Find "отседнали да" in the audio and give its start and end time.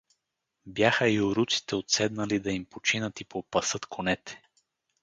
1.75-2.51